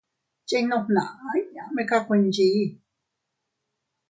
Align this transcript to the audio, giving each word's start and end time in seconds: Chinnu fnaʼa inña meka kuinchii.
Chinnu 0.47 0.77
fnaʼa 0.85 1.29
inña 1.39 1.63
meka 1.75 1.97
kuinchii. 2.05 2.61